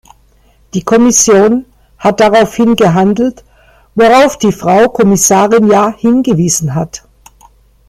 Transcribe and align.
Die 0.73 0.81
Kommission 0.81 1.65
hat 1.99 2.21
daraufhin 2.21 2.75
gehandelt, 2.75 3.43
worauf 3.93 4.35
die 4.35 4.51
Frau 4.51 4.89
Kommissarin 4.89 5.67
ja 5.67 5.93
hingewiesen 5.95 6.73
hat. 6.73 7.03